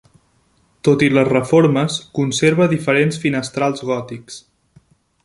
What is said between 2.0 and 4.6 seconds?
conserva diferents finestrals gòtics.